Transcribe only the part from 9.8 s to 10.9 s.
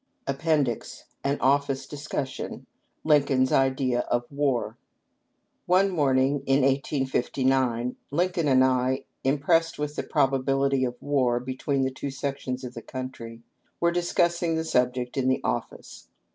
the probability